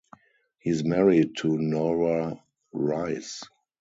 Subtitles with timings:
[0.57, 2.41] He is married to Nora
[2.73, 3.43] Rice.